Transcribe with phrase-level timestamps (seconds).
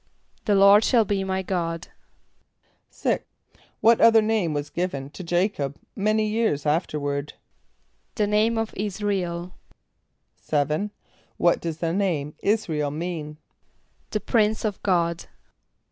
[0.45, 1.89] ="The Lord shall be my God."=
[2.91, 3.19] =6.=
[3.81, 7.33] What other name was given to J[=a]´cob many years afterward?
[8.15, 9.53] =The name of [)I][s+]´ra el.=
[10.41, 10.89] =7.=
[11.37, 13.37] What does the name [)I][s+]´ra el mean?
[14.09, 15.25] =The prince of God.